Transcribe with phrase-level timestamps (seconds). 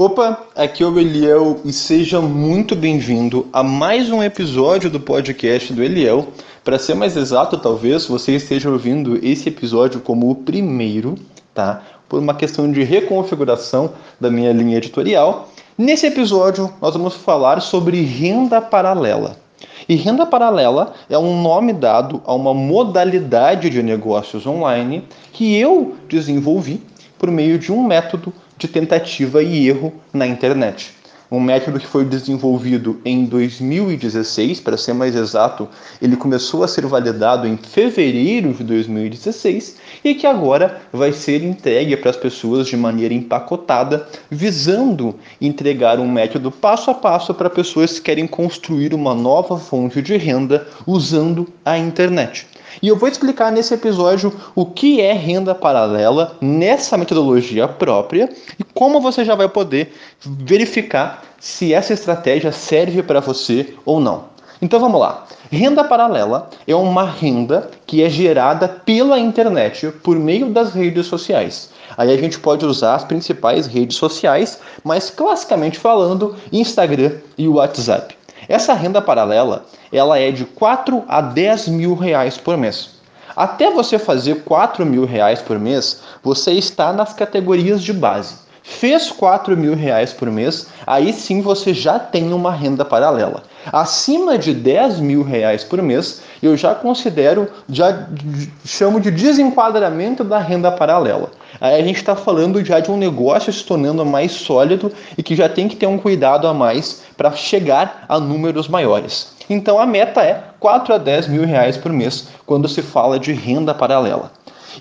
[0.00, 5.72] Opa, aqui é o Eliel e seja muito bem-vindo a mais um episódio do podcast
[5.72, 6.28] do Eliel.
[6.62, 11.16] Para ser mais exato, talvez você esteja ouvindo esse episódio como o primeiro,
[11.52, 11.82] tá?
[12.08, 13.90] Por uma questão de reconfiguração
[14.20, 15.48] da minha linha editorial.
[15.76, 19.36] Nesse episódio, nós vamos falar sobre renda paralela.
[19.88, 25.02] E renda paralela é um nome dado a uma modalidade de negócios online
[25.32, 26.80] que eu desenvolvi
[27.18, 30.98] por meio de um método de tentativa e erro na internet.
[31.30, 35.68] Um método que foi desenvolvido em 2016, para ser mais exato,
[36.00, 41.98] ele começou a ser validado em fevereiro de 2016 e que agora vai ser entregue
[41.98, 47.98] para as pessoas de maneira empacotada, visando entregar um método passo a passo para pessoas
[47.98, 52.46] que querem construir uma nova fonte de renda usando a internet.
[52.82, 58.64] E eu vou explicar nesse episódio o que é renda paralela nessa metodologia própria e
[58.64, 64.24] como você já vai poder verificar se essa estratégia serve para você ou não.
[64.60, 65.26] Então vamos lá.
[65.50, 71.70] Renda paralela é uma renda que é gerada pela internet por meio das redes sociais.
[71.96, 78.17] Aí a gente pode usar as principais redes sociais, mas classicamente falando, Instagram e WhatsApp.
[78.48, 82.96] Essa renda paralela ela é de 4 a 10 mil reais por mês.
[83.36, 88.47] Até você fazer 4 mil reais por mês, você está nas categorias de base.
[88.68, 93.42] Fez 4 mil reais por mês, aí sim você já tem uma renda paralela.
[93.72, 98.06] Acima de 10 mil reais por mês, eu já considero, já
[98.64, 101.30] chamo de desenquadramento da renda paralela.
[101.60, 105.34] Aí a gente está falando já de um negócio se tornando mais sólido e que
[105.34, 109.32] já tem que ter um cuidado a mais para chegar a números maiores.
[109.50, 113.32] Então a meta é 4 a 10 mil reais por mês quando se fala de
[113.32, 114.30] renda paralela.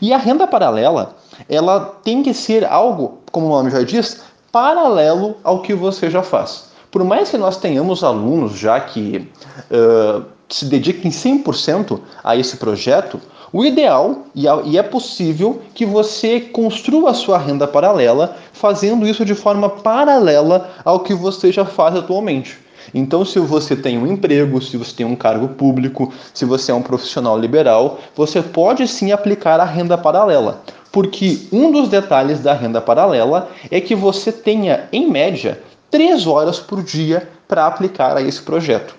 [0.01, 1.15] E a renda paralela,
[1.49, 4.21] ela tem que ser algo, como o nome já diz,
[4.51, 6.67] paralelo ao que você já faz.
[6.91, 9.29] Por mais que nós tenhamos alunos já que
[9.71, 13.19] uh, se dediquem 100% a esse projeto,
[13.51, 19.33] o ideal, e é possível, que você construa a sua renda paralela fazendo isso de
[19.33, 22.59] forma paralela ao que você já faz atualmente.
[22.93, 26.75] Então, se você tem um emprego, se você tem um cargo público, se você é
[26.75, 30.61] um profissional liberal, você pode sim aplicar a renda paralela.
[30.91, 35.61] Porque um dos detalhes da renda paralela é que você tenha, em média,
[35.91, 38.95] três horas por dia para aplicar a esse projeto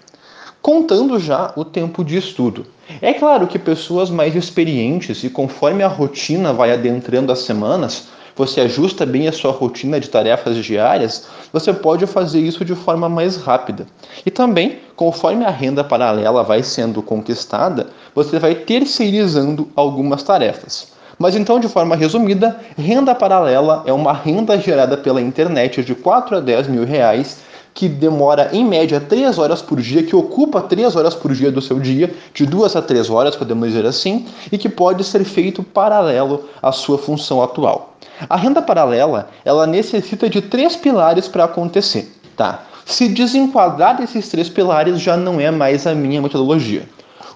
[0.61, 2.67] contando já o tempo de estudo.
[3.01, 8.61] É claro que pessoas mais experientes e conforme a rotina vai adentrando as semanas, você
[8.61, 13.37] ajusta bem a sua rotina de tarefas diárias, você pode fazer isso de forma mais
[13.37, 13.85] rápida.
[14.25, 20.87] E também, conforme a renda paralela vai sendo conquistada, você vai terceirizando algumas tarefas.
[21.19, 26.37] Mas então, de forma resumida, renda paralela é uma renda gerada pela internet de 4
[26.37, 27.39] a 10 mil reais
[27.79, 31.63] que demora em média 3 horas por dia, que ocupa 3 horas por dia do
[31.63, 35.63] seu dia, de 2 a 3 horas, podemos dizer assim, e que pode ser feito
[35.63, 37.95] paralelo à sua função atual.
[38.29, 42.65] A renda paralela, ela necessita de três pilares para acontecer, tá?
[42.85, 46.83] Se desenquadrar desses três pilares já não é mais a minha metodologia.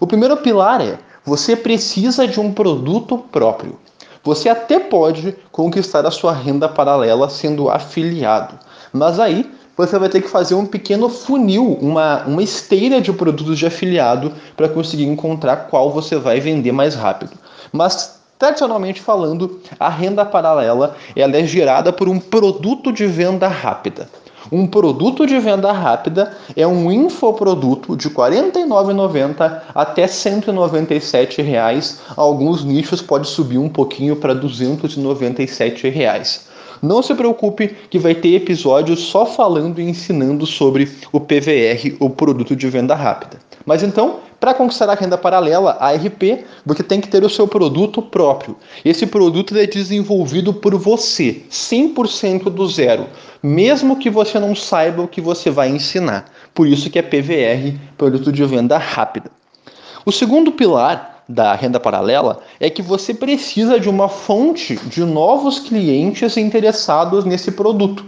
[0.01, 3.79] O primeiro pilar é você precisa de um produto próprio.
[4.25, 8.59] Você até pode conquistar a sua renda paralela sendo afiliado,
[8.93, 13.59] mas aí você vai ter que fazer um pequeno funil, uma, uma esteira de produtos
[13.59, 17.33] de afiliado para conseguir encontrar qual você vai vender mais rápido.
[17.73, 24.09] Mas tradicionalmente falando, a renda paralela ela é gerada por um produto de venda rápida.
[24.51, 32.01] Um produto de venda rápida é um infoproduto de R$ 49,90 até 197 reais.
[32.17, 36.52] Alguns nichos pode subir um pouquinho para 297 reais.
[36.83, 42.11] Não se preocupe que vai ter episódios só falando e ensinando sobre o PVR, o
[42.11, 43.39] produto de venda rápida.
[43.65, 48.03] Mas então, para conquistar a renda paralela, ARP, você tem que ter o seu produto
[48.03, 48.57] próprio.
[48.85, 53.07] Esse produto é desenvolvido por você, 100% do zero,
[53.41, 56.25] mesmo que você não saiba o que você vai ensinar.
[56.53, 59.31] Por isso que é PVR, produto de venda rápida.
[60.05, 65.59] O segundo pilar da renda paralela é que você precisa de uma fonte de novos
[65.59, 68.05] clientes interessados nesse produto.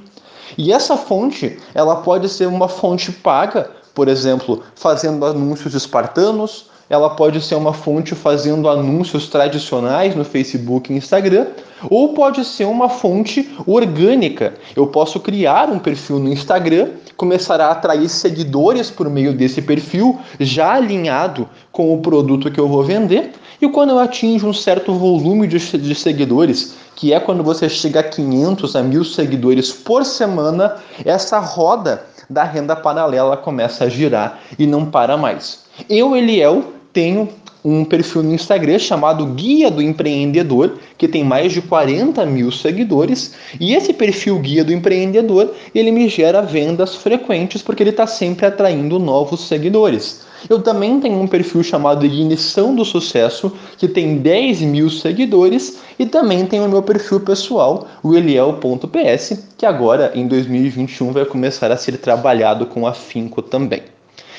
[0.56, 7.10] E essa fonte, ela pode ser uma fonte paga, por exemplo, fazendo anúncios espartanos, ela
[7.10, 11.46] pode ser uma fonte fazendo anúncios tradicionais no Facebook e Instagram,
[11.90, 14.54] ou pode ser uma fonte orgânica.
[14.74, 20.18] Eu posso criar um perfil no Instagram, começar a atrair seguidores por meio desse perfil,
[20.40, 24.94] já alinhado com o produto que eu vou vender, E quando eu atinjo um certo
[24.94, 30.04] volume de, de seguidores, que é quando você chega a 500 a 1000 seguidores por
[30.04, 35.64] semana, essa roda da renda paralela começa a girar e não para mais.
[35.88, 37.28] Eu, Eliel, tenho
[37.64, 43.34] um perfil no Instagram chamado Guia do Empreendedor, que tem mais de 40 mil seguidores.
[43.58, 48.44] E esse perfil Guia do Empreendedor, ele me gera vendas frequentes porque ele está sempre
[48.44, 50.22] atraindo novos seguidores.
[50.48, 56.04] Eu também tenho um perfil chamado Ignição do Sucesso, que tem 10 mil seguidores, e
[56.04, 61.78] também tenho o meu perfil pessoal, o eliel.ps, que agora, em 2021, vai começar a
[61.78, 63.93] ser trabalhado com afinco também.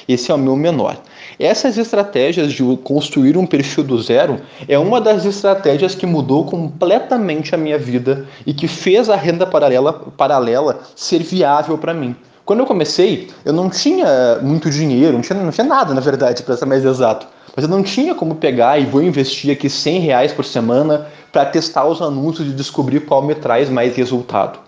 [0.07, 0.97] Esse é o meu menor.
[1.39, 7.55] Essas estratégias de construir um perfil do zero é uma das estratégias que mudou completamente
[7.55, 12.15] a minha vida e que fez a renda paralela, paralela ser viável para mim.
[12.45, 16.43] Quando eu comecei, eu não tinha muito dinheiro, não tinha, não tinha nada, na verdade,
[16.43, 17.27] para ser mais exato.
[17.55, 21.45] Mas eu não tinha como pegar e vou investir aqui 100 reais por semana para
[21.45, 24.59] testar os anúncios e descobrir qual me traz mais resultado.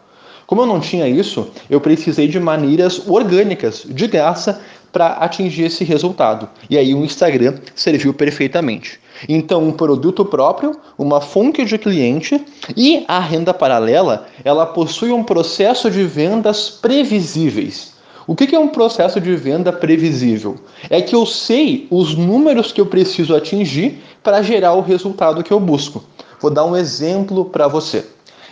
[0.48, 4.62] Como eu não tinha isso, eu precisei de maneiras orgânicas, de graça,
[4.92, 6.50] para atingir esse resultado.
[6.69, 9.00] E aí o Instagram serviu perfeitamente.
[9.28, 12.44] Então, um produto próprio, uma fonte de cliente
[12.75, 17.95] e a renda paralela, ela possui um processo de vendas previsíveis.
[18.28, 20.56] O que é um processo de venda previsível?
[20.90, 25.54] É que eu sei os números que eu preciso atingir para gerar o resultado que
[25.54, 26.04] eu busco.
[26.42, 28.06] Vou dar um exemplo para você.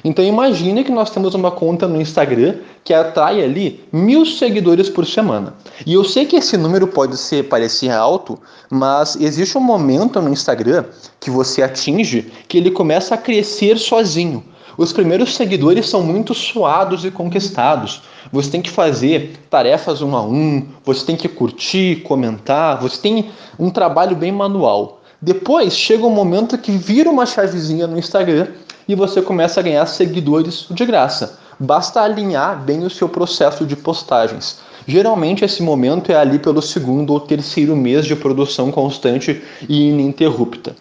[0.04, 5.06] Então imagine que nós temos uma conta no Instagram que atrai ali mil seguidores por
[5.06, 5.54] semana.
[5.86, 8.40] E eu sei que esse número pode ser parecer alto,
[8.70, 10.86] mas existe um momento no Instagram
[11.20, 14.44] que você atinge que ele começa a crescer sozinho.
[14.78, 18.02] Os primeiros seguidores são muito suados e conquistados.
[18.32, 23.30] Você tem que fazer tarefas um a um, você tem que curtir, comentar, você tem
[23.58, 25.02] um trabalho bem manual.
[25.22, 28.48] Depois chega um momento que vira uma chavezinha no Instagram
[28.88, 31.40] e você começa a ganhar seguidores de graça.
[31.60, 34.60] Basta alinhar bem o seu processo de postagens.
[34.88, 40.76] Geralmente esse momento é ali pelo segundo ou terceiro mês de produção constante e ininterrupta.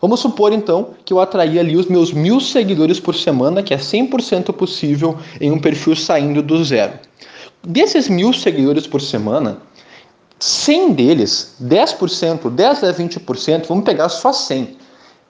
[0.00, 3.78] Vamos supor então que eu atraí ali os meus mil seguidores por semana, que é
[3.78, 6.92] 100% possível em um perfil saindo do zero.
[7.66, 9.58] Desses mil seguidores por semana,
[10.38, 14.76] 100 deles, 10%, 10 a 20%, vamos pegar só 100,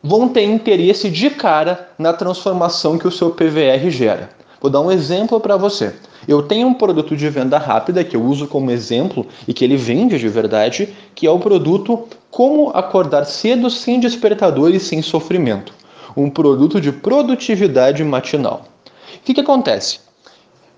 [0.02, 4.31] vão ter interesse de cara na transformação que o seu PVR gera.
[4.60, 5.94] Vou dar um exemplo para você.
[6.26, 9.76] Eu tenho um produto de venda rápida que eu uso como exemplo e que ele
[9.76, 15.72] vende de verdade, que é o produto Como Acordar Cedo Sem Despertador e Sem Sofrimento.
[16.16, 18.64] Um produto de produtividade matinal.
[19.14, 20.00] O que, que acontece?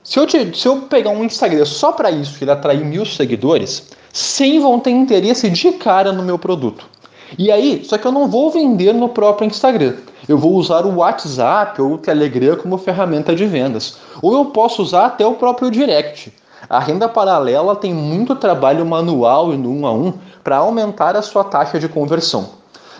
[0.02, 3.90] Se eu, te, se eu pegar um Instagram só para isso, ele atrair mil seguidores,
[4.12, 6.88] 100 vão ter interesse de cara no meu produto.
[7.36, 9.94] E aí, só que eu não vou vender no próprio Instagram.
[10.28, 13.98] Eu vou usar o WhatsApp ou o Telegram como ferramenta de vendas.
[14.22, 16.32] Ou eu posso usar até o próprio Direct.
[16.68, 20.12] A renda paralela tem muito trabalho manual e no um a um
[20.44, 22.50] para aumentar a sua taxa de conversão.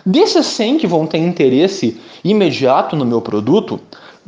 [0.05, 3.79] Desses 100 que vão ter interesse imediato no meu produto,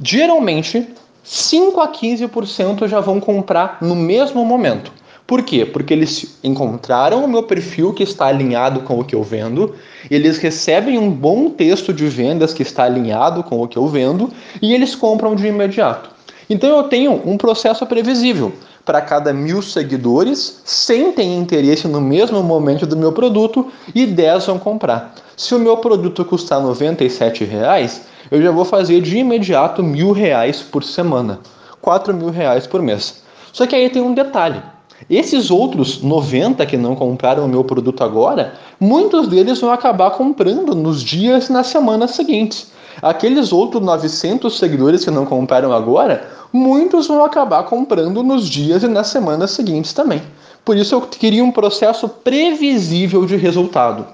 [0.02, 0.88] geralmente
[1.24, 4.92] 5 a 15% já vão comprar no mesmo momento.
[5.32, 5.66] Por quê?
[5.66, 9.74] Porque eles encontraram o meu perfil que está alinhado com o que eu vendo,
[10.10, 14.30] eles recebem um bom texto de vendas que está alinhado com o que eu vendo
[14.62, 16.10] e eles compram de imediato.
[16.50, 18.52] Então eu tenho um processo previsível.
[18.84, 24.48] Para cada mil seguidores, 100 têm interesse no mesmo momento do meu produto e 10
[24.48, 25.16] vão comprar.
[25.38, 30.62] Se o meu produto custar 97 reais, eu já vou fazer de imediato mil reais
[30.62, 31.40] por semana,
[31.80, 33.24] 4 mil reais por mês.
[33.54, 34.62] Só que aí tem um detalhe.
[35.10, 40.76] Esses outros 90 que não compraram o meu produto agora, muitos deles vão acabar comprando
[40.76, 42.72] nos dias e nas semanas seguintes.
[43.02, 48.88] Aqueles outros 900 seguidores que não compraram agora, muitos vão acabar comprando nos dias e
[48.88, 50.22] nas semanas seguintes também.
[50.64, 54.06] Por isso eu queria um processo previsível de resultado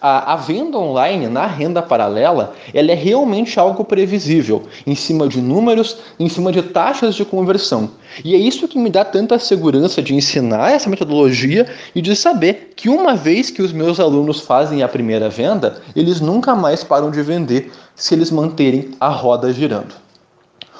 [0.00, 5.40] a, a, venda online na renda paralela ela é realmente algo previsível, em cima de
[5.40, 7.90] números, em cima de taxas de conversão.
[8.24, 12.72] E é isso que me dá tanta segurança de ensinar essa metodologia e de saber
[12.76, 17.10] que uma vez que os meus alunos fazem a primeira venda, eles nunca mais param
[17.10, 19.94] de vender se eles manterem a roda girando.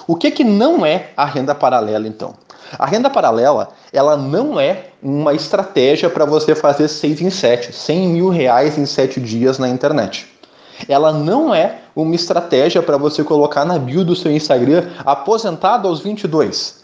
[0.07, 2.35] O que, que não é a renda paralela então?
[2.77, 8.09] A renda paralela, ela não é uma estratégia para você fazer 6 em 7, 100
[8.09, 10.27] mil reais em 7 dias na internet.
[10.89, 16.01] Ela não é uma estratégia para você colocar na bio do seu Instagram aposentado aos
[16.01, 16.79] 22.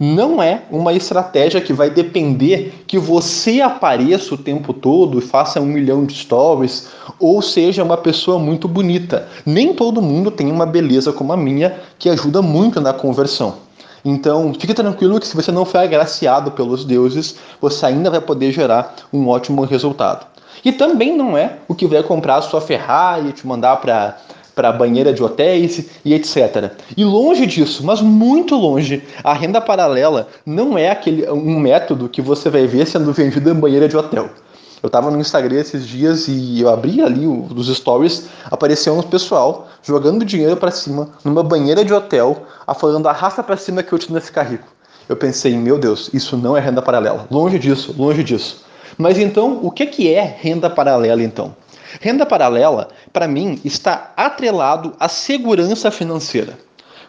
[0.00, 5.60] não é uma estratégia que vai depender que você apareça o tempo todo e faça
[5.60, 9.26] um milhão de stories ou seja uma pessoa muito bonita.
[9.44, 13.67] Nem todo mundo tem uma beleza como a minha que ajuda muito na conversão.
[14.10, 18.52] Então, fique tranquilo que se você não for agraciado pelos deuses, você ainda vai poder
[18.52, 20.26] gerar um ótimo resultado.
[20.64, 24.16] E também não é o que vai comprar a sua Ferrari, te mandar para
[24.54, 26.72] para banheira de hotéis e etc.
[26.96, 32.20] E longe disso, mas muito longe, a renda paralela não é aquele um método que
[32.20, 34.28] você vai ver sendo vendido em banheira de hotel.
[34.82, 39.66] Eu estava no Instagram esses dias e eu abri ali os stories, apareceu um pessoal
[39.82, 42.44] jogando dinheiro para cima numa banheira de hotel,
[42.78, 44.68] falando arrasta para cima que eu te ficar rico.
[45.08, 47.26] Eu pensei, meu Deus, isso não é renda paralela.
[47.30, 48.64] Longe disso, longe disso.
[48.96, 51.56] Mas então, o que que é renda paralela então?
[52.00, 56.58] Renda paralela, para mim, está atrelado à segurança financeira.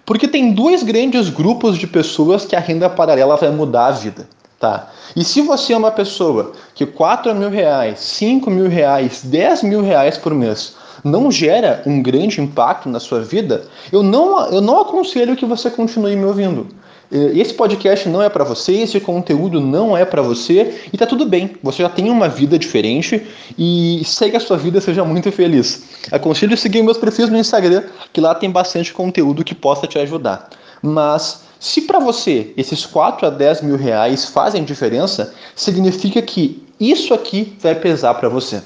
[0.06, 4.28] Porque tem dois grandes grupos de pessoas que a renda paralela vai mudar a vida.
[4.60, 4.92] Tá?
[5.16, 9.82] E se você é uma pessoa que 4 mil reais, 5 mil reais, 10 mil
[9.82, 14.82] reais por mês não gera um grande impacto na sua vida, eu não, eu não
[14.82, 16.68] aconselho que você continue me ouvindo.
[17.12, 21.26] Esse podcast não é para você, esse conteúdo não é para você e tá tudo
[21.26, 21.56] bem.
[21.64, 23.26] Você já tem uma vida diferente
[23.58, 25.84] e segue a sua vida, seja muito feliz.
[26.12, 30.50] Aconselho seguir meus perfis no Instagram, que lá tem bastante conteúdo que possa te ajudar.
[30.84, 37.14] Mas se para você esses 4 a 10 mil reais fazem diferença, significa que isso
[37.14, 38.64] aqui vai pesar para você.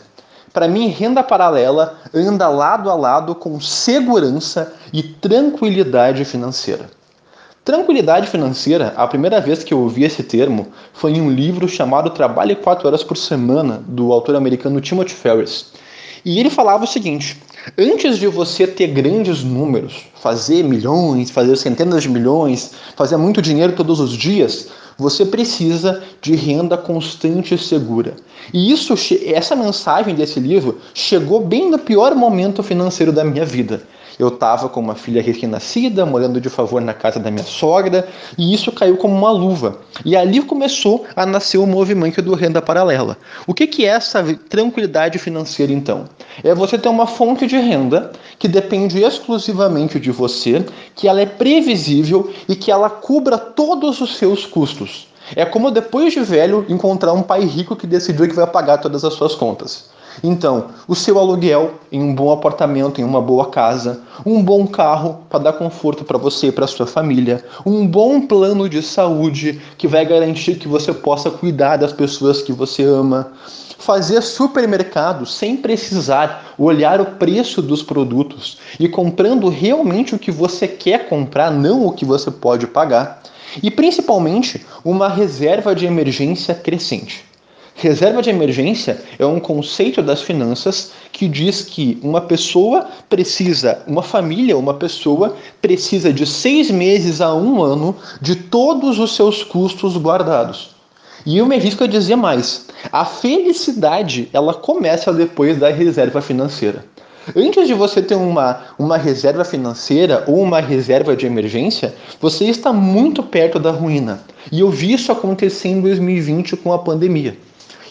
[0.53, 6.91] Para mim, renda paralela anda lado a lado com segurança e tranquilidade financeira.
[7.65, 12.11] Tranquilidade financeira, a primeira vez que eu ouvi esse termo foi em um livro chamado
[12.11, 15.71] Trabalhe 4 Horas por Semana, do autor americano Timothy Ferriss.
[16.25, 17.37] E ele falava o seguinte:
[17.77, 23.73] antes de você ter grandes números, fazer milhões, fazer centenas de milhões, fazer muito dinheiro
[23.73, 28.15] todos os dias, você precisa de renda constante e segura.
[28.53, 28.93] E isso,
[29.25, 33.81] essa mensagem desse livro chegou bem no pior momento financeiro da minha vida.
[34.19, 38.07] Eu estava com uma filha recém-nascida, morando de favor na casa da minha sogra,
[38.37, 39.79] e isso caiu como uma luva.
[40.05, 43.17] E ali começou a nascer o movimento do renda paralela.
[43.47, 46.05] O que, que é essa tranquilidade financeira, então?
[46.43, 50.63] É você ter uma fonte de renda que depende exclusivamente de você,
[50.95, 54.92] que ela é previsível e que ela cubra todos os seus custos.
[55.35, 59.03] É como depois de velho encontrar um pai rico que decidiu que vai pagar todas
[59.03, 59.91] as suas contas.
[60.21, 65.21] Então, o seu aluguel em um bom apartamento, em uma boa casa, um bom carro
[65.29, 69.87] para dar conforto para você e para sua família, um bom plano de saúde que
[69.87, 73.31] vai garantir que você possa cuidar das pessoas que você ama,
[73.79, 80.67] fazer supermercado sem precisar olhar o preço dos produtos e comprando realmente o que você
[80.67, 83.21] quer comprar, não o que você pode pagar,
[83.61, 87.25] e principalmente uma reserva de emergência crescente.
[87.75, 94.03] Reserva de emergência é um conceito das finanças que diz que uma pessoa precisa, uma
[94.03, 99.97] família, uma pessoa precisa de seis meses a um ano de todos os seus custos
[99.97, 100.69] guardados.
[101.25, 106.85] E eu me arrisco a dizer mais: a felicidade ela começa depois da reserva financeira.
[107.35, 112.73] Antes de você ter uma, uma reserva financeira ou uma reserva de emergência, você está
[112.73, 114.21] muito perto da ruína.
[114.51, 117.37] E eu vi isso acontecer em 2020 com a pandemia.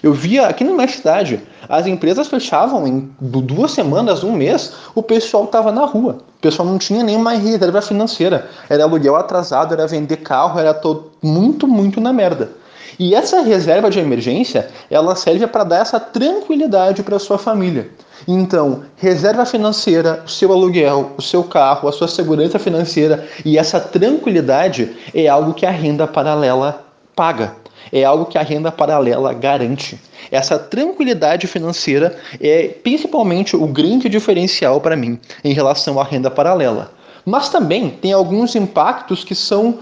[0.02, 5.02] Eu via aqui na minha cidade, as empresas fechavam em duas semanas, um mês, o
[5.02, 6.18] pessoal estava na rua.
[6.38, 8.48] O pessoal não tinha nenhuma reserva financeira.
[8.68, 12.50] Era aluguel atrasado, era vender carro, era todo, muito, muito na merda.
[12.98, 17.88] E essa reserva de emergência, ela serve para dar essa tranquilidade para sua família.
[18.26, 23.80] Então, reserva financeira, o seu aluguel, o seu carro, a sua segurança financeira e essa
[23.80, 26.84] tranquilidade é algo que a renda paralela
[27.16, 30.00] paga é algo que a renda paralela garante.
[30.30, 36.92] Essa tranquilidade financeira é principalmente o grande diferencial para mim em relação à renda paralela.
[37.24, 39.78] Mas também tem alguns impactos que são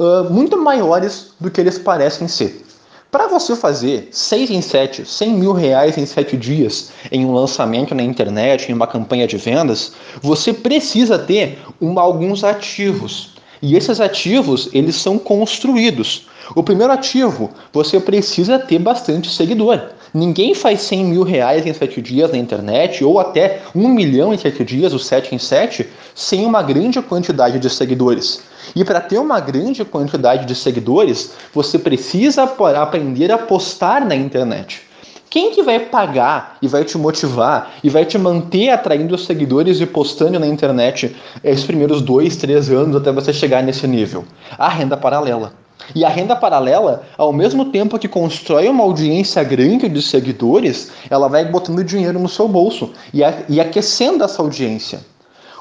[0.00, 2.64] uh, muito maiores do que eles parecem ser.
[3.10, 7.94] Para você fazer 6 em 7, 100 mil reais em 7 dias em um lançamento
[7.94, 9.92] na internet, em uma campanha de vendas,
[10.22, 11.58] você precisa ter
[11.96, 13.34] alguns ativos.
[13.60, 16.28] E esses ativos, eles são construídos.
[16.54, 19.90] O primeiro ativo, você precisa ter bastante seguidor.
[20.12, 24.38] Ninguém faz 100 mil reais em 7 dias na internet, ou até 1 milhão em
[24.38, 28.42] 7 dias, o 7 em 7, sem uma grande quantidade de seguidores.
[28.74, 34.82] E para ter uma grande quantidade de seguidores, você precisa aprender a postar na internet.
[35.30, 39.86] Quem que vai pagar e vai te motivar e vai te manter atraindo seguidores e
[39.86, 41.14] postando na internet
[41.44, 44.24] esses primeiros dois, três anos até você chegar nesse nível?
[44.58, 45.59] A renda paralela.
[45.94, 51.28] E a renda paralela, ao mesmo tempo que constrói uma audiência grande de seguidores, ela
[51.28, 55.00] vai botando dinheiro no seu bolso e aquecendo essa audiência.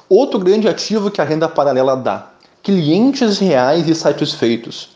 [0.09, 2.29] Outro grande ativo que a renda paralela dá:
[2.63, 4.89] clientes reais e satisfeitos.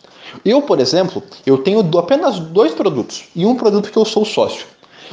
[0.44, 4.66] Eu, por exemplo, eu tenho apenas dois produtos e um produto que eu sou sócio.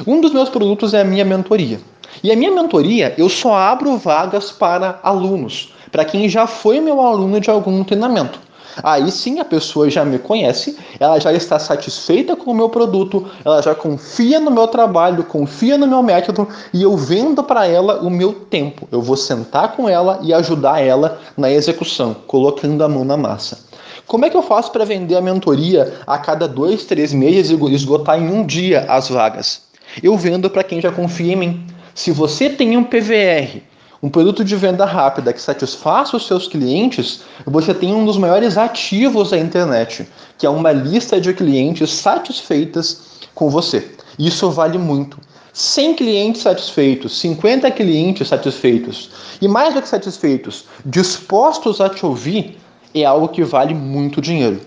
[0.07, 1.79] Um dos meus produtos é a minha mentoria.
[2.23, 6.99] E a minha mentoria, eu só abro vagas para alunos, para quem já foi meu
[6.99, 8.39] aluno de algum treinamento.
[8.83, 13.29] Aí sim a pessoa já me conhece, ela já está satisfeita com o meu produto,
[13.43, 18.01] ela já confia no meu trabalho, confia no meu método e eu vendo para ela
[18.01, 18.87] o meu tempo.
[18.91, 23.71] Eu vou sentar com ela e ajudar ela na execução, colocando a mão na massa.
[24.07, 27.73] Como é que eu faço para vender a mentoria a cada dois, três meses e
[27.73, 29.61] esgotar em um dia as vagas?
[30.01, 31.67] Eu vendo para quem já confia em mim.
[31.93, 33.61] Se você tem um PVR,
[34.01, 38.57] um produto de venda rápida que satisfaça os seus clientes, você tem um dos maiores
[38.57, 43.91] ativos da internet, que é uma lista de clientes satisfeitas com você.
[44.17, 45.19] Isso vale muito.
[45.53, 49.09] 100 clientes satisfeitos, 50 clientes satisfeitos
[49.41, 52.57] e mais do que satisfeitos, dispostos a te ouvir,
[52.95, 54.61] é algo que vale muito dinheiro.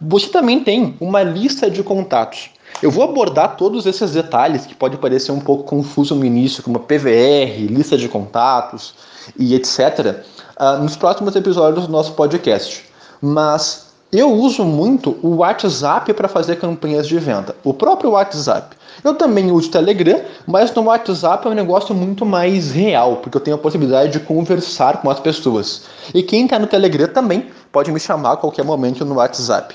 [0.00, 2.50] Você também tem uma lista de contatos.
[2.82, 6.78] Eu vou abordar todos esses detalhes que pode parecer um pouco confuso no início, como
[6.80, 8.94] PVR, lista de contatos
[9.38, 10.24] e etc., uh,
[10.56, 12.84] ah, nos próximos episódios do nosso podcast.
[13.22, 17.56] Mas eu uso muito o WhatsApp para fazer campanhas de venda.
[17.64, 18.76] O próprio WhatsApp.
[19.02, 23.36] Eu também uso o Telegram, mas no WhatsApp é um negócio muito mais real, porque
[23.36, 25.82] eu tenho a possibilidade de conversar com as pessoas.
[26.14, 29.74] E quem está no Telegram também pode me chamar a qualquer momento no WhatsApp.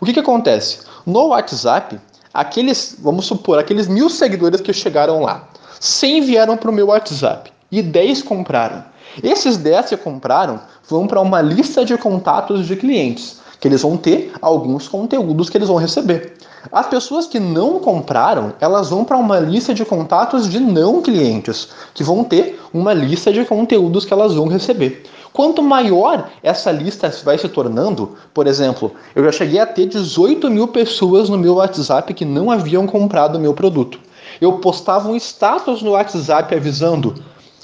[0.00, 0.80] O que, que acontece?
[1.04, 1.98] No WhatsApp,
[2.40, 7.52] aqueles, vamos supor, aqueles mil seguidores que chegaram lá, 100 vieram para o meu WhatsApp
[7.70, 8.84] e 10 compraram.
[9.22, 13.96] Esses 10 que compraram vão para uma lista de contatos de clientes, que eles vão
[13.96, 16.34] ter alguns conteúdos que eles vão receber.
[16.72, 21.68] As pessoas que não compraram, elas vão para uma lista de contatos de não clientes,
[21.94, 25.04] que vão ter uma lista de conteúdos que elas vão receber.
[25.32, 30.50] Quanto maior essa lista vai se tornando, por exemplo, eu já cheguei a ter 18
[30.50, 33.98] mil pessoas no meu WhatsApp que não haviam comprado o meu produto.
[34.40, 37.14] Eu postava um status no WhatsApp avisando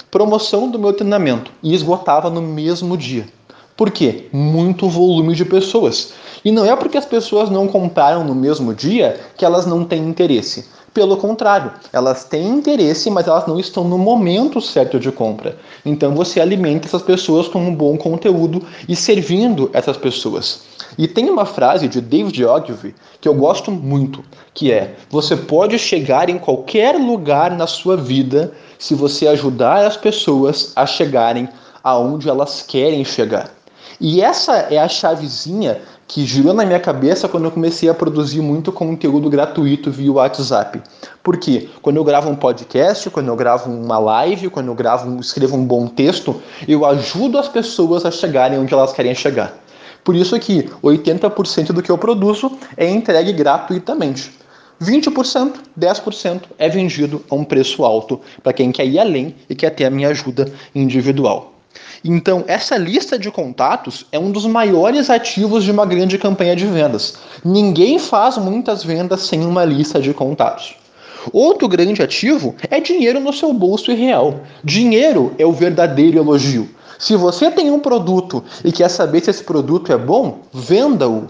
[0.09, 3.27] promoção do meu treinamento e esgotava no mesmo dia.
[3.75, 4.27] Por quê?
[4.31, 6.13] Muito volume de pessoas.
[6.43, 10.07] E não é porque as pessoas não compraram no mesmo dia que elas não têm
[10.07, 10.65] interesse.
[10.97, 15.55] Pelo contrário, elas têm interesse, mas elas não estão no momento certo de compra.
[15.85, 20.61] Então você alimenta essas pessoas com um bom conteúdo e servindo essas pessoas.
[20.97, 25.77] E tem uma frase de David Ogilvy que eu gosto muito, que é: você pode
[25.77, 31.47] chegar em qualquer lugar na sua vida se você ajudar as pessoas a chegarem
[31.83, 33.51] aonde elas querem chegar.
[34.01, 38.41] E essa é a chavezinha que girou na minha cabeça quando eu comecei a produzir
[38.41, 40.81] muito conteúdo gratuito via WhatsApp.
[41.21, 45.57] Porque quando eu gravo um podcast, quando eu gravo uma live, quando eu gravo, escrevo
[45.57, 49.53] um bom texto, eu ajudo as pessoas a chegarem onde elas querem chegar.
[50.03, 54.31] Por isso que 80% do que eu produzo é entregue gratuitamente.
[54.81, 59.71] 20%, 10% é vendido a um preço alto para quem quer ir além e quer
[59.71, 61.56] ter a minha ajuda individual.
[62.03, 66.65] Então, essa lista de contatos é um dos maiores ativos de uma grande campanha de
[66.65, 67.15] vendas.
[67.43, 70.75] Ninguém faz muitas vendas sem uma lista de contatos.
[71.33, 74.41] Outro grande ativo é dinheiro no seu bolso e real.
[74.63, 76.69] Dinheiro é o verdadeiro elogio.
[76.97, 81.27] Se você tem um produto e quer saber se esse produto é bom, venda-o.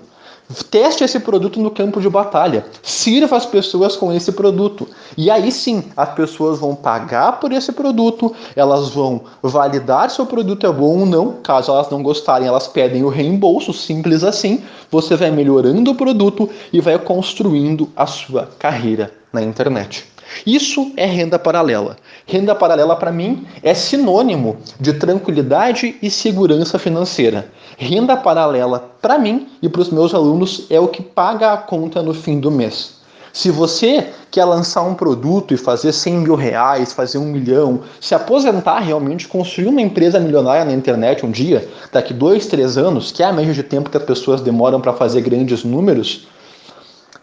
[0.72, 2.66] Teste esse produto no campo de batalha.
[2.82, 4.88] Sirva as pessoas com esse produto.
[5.18, 10.26] E aí sim, as pessoas vão pagar por esse produto, elas vão validar se o
[10.26, 11.34] produto é bom ou não.
[11.44, 14.64] Caso elas não gostarem, elas pedem o reembolso, simples assim.
[14.90, 20.06] Você vai melhorando o produto e vai construindo a sua carreira na internet.
[20.46, 21.98] Isso é renda paralela.
[22.26, 27.52] Renda paralela, para mim, é sinônimo de tranquilidade e segurança financeira.
[27.78, 32.02] Renda paralela, para mim e para os meus alunos, é o que paga a conta
[32.02, 32.98] no fim do mês.
[33.38, 38.16] Se você quer lançar um produto e fazer 100 mil reais, fazer um milhão, se
[38.16, 43.22] aposentar realmente, construir uma empresa milionária na internet um dia, daqui dois, três anos, que
[43.22, 46.28] é a média de tempo que as pessoas demoram para fazer grandes números,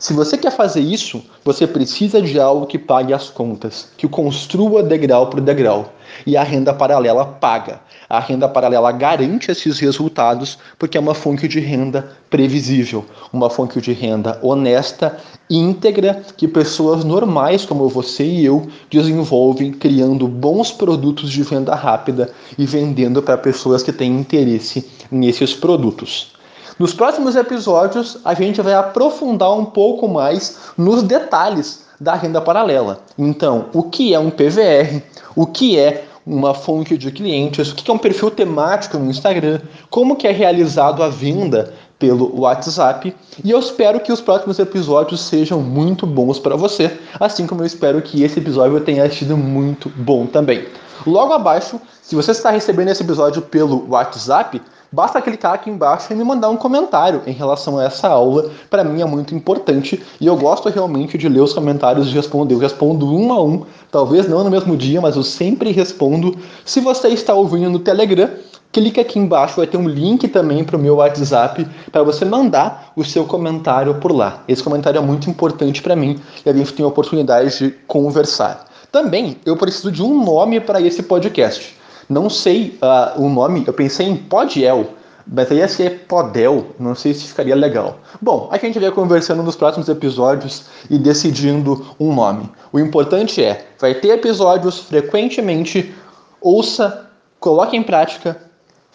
[0.05, 4.09] se você quer fazer isso, você precisa de algo que pague as contas, que o
[4.11, 5.95] construa degrau por degrau.
[6.27, 7.81] E a renda paralela paga.
[8.07, 13.81] A renda paralela garante esses resultados porque é uma fonte de renda previsível, uma fonte
[13.81, 15.17] de renda honesta,
[15.49, 22.31] íntegra, que pessoas normais como você e eu desenvolvem criando bons produtos de venda rápida
[22.59, 26.35] e vendendo para pessoas que têm interesse nesses produtos.
[26.79, 33.01] Nos próximos episódios, a gente vai aprofundar um pouco mais nos detalhes da renda paralela.
[33.17, 35.01] Então, o que é um PVR,
[35.37, 39.61] o que é uma fonte de clientes, o que é um perfil temático no Instagram,
[39.89, 43.15] como que é realizado a venda pelo WhatsApp.
[43.45, 47.67] E eu espero que os próximos episódios sejam muito bons para você, assim como eu
[47.67, 50.67] espero que esse episódio tenha sido muito bom também.
[51.07, 54.61] Logo abaixo, se você está recebendo esse episódio pelo WhatsApp,
[54.95, 58.49] basta clicar aqui embaixo e me mandar um comentário em relação a essa aula.
[58.71, 62.55] Para mim é muito importante e eu gosto realmente de ler os comentários e responder.
[62.55, 66.39] Eu respondo um a um, talvez não no mesmo dia, mas eu sempre respondo.
[66.65, 68.31] Se você está ouvindo no Telegram,
[68.71, 72.93] clique aqui embaixo, vai ter um link também para o meu WhatsApp para você mandar
[72.95, 74.45] o seu comentário por lá.
[74.47, 78.65] Esse comentário é muito importante para mim e a gente tem a oportunidade de conversar.
[78.93, 81.83] Também eu preciso de um nome para esse podcast.
[82.09, 84.91] Não sei uh, o nome, eu pensei em Podiel,
[85.27, 87.99] mas aí ia ser Podel, não sei se ficaria legal.
[88.21, 92.51] Bom, a gente vai conversando nos próximos episódios e decidindo um nome.
[92.73, 95.95] O importante é, vai ter episódios frequentemente,
[96.41, 97.09] ouça,
[97.41, 98.39] coloque em prática,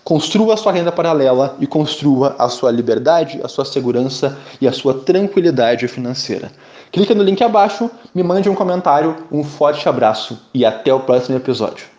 [0.04, 4.72] construa a sua renda paralela e construa a sua liberdade, a sua segurança e a
[4.72, 6.52] sua tranquilidade financeira.
[6.92, 11.38] Clique no link abaixo, me mande um comentário, um forte abraço e até o próximo
[11.38, 11.99] episódio.